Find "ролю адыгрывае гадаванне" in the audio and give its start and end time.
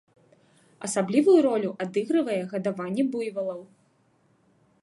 1.47-3.03